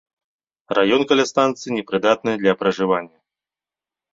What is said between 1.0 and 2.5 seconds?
каля станцыі непрыдатны